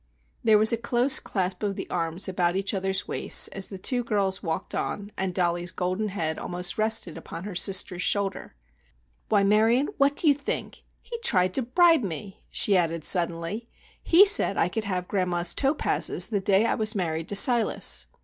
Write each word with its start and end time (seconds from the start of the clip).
There 0.43 0.57
was 0.57 0.73
a 0.73 0.77
close 0.77 1.19
clasp 1.19 1.61
of 1.61 1.75
the 1.75 1.87
arms 1.91 2.27
about 2.27 2.55
each 2.55 2.73
other's 2.73 3.07
waists 3.07 3.47
as 3.49 3.67
the 3.69 3.77
two 3.77 4.03
girls 4.03 4.41
walked 4.41 4.73
on 4.73 5.11
and 5.15 5.31
Dollie's 5.31 5.69
golden 5.71 6.07
head 6.07 6.39
almost 6.39 6.79
rested 6.79 7.19
upon 7.19 7.43
her 7.43 7.53
sister's 7.53 8.01
shoulder. 8.01 8.55
"Why, 9.29 9.43
Marion, 9.43 9.89
what 9.99 10.15
do 10.15 10.27
you 10.27 10.33
think! 10.33 10.81
He 11.03 11.19
tried 11.19 11.53
to 11.53 11.61
bribe 11.61 12.01
me," 12.03 12.41
she 12.49 12.75
added, 12.75 13.05
suddenly. 13.05 13.69
"He 14.01 14.25
said 14.25 14.57
I 14.57 14.69
could 14.69 14.85
have 14.85 15.07
grandma's 15.07 15.53
topazes 15.53 16.29
the 16.31 16.39
day 16.41 16.65
I 16.65 16.73
was 16.73 16.95
married 16.95 17.29
to 17.29 17.35
Silas." 17.35 18.07